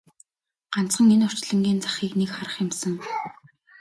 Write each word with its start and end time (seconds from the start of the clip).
Ганцхан 0.73 1.09
энэ 1.13 1.25
орчлонгийн 1.29 1.79
захыг 1.83 2.11
нэг 2.19 2.29
харах 2.35 2.55
юмсан! 2.63 2.93